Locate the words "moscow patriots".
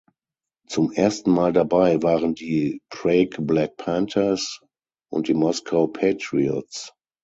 5.35-6.91